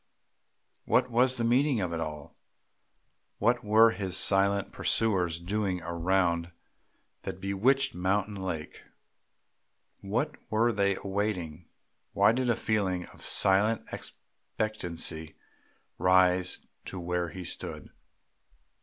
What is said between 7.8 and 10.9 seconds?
mountain lake? What were